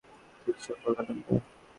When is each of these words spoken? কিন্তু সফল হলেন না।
কিন্তু 0.43 0.61
সফল 0.65 0.91
হলেন 0.97 1.17
না। 1.19 1.35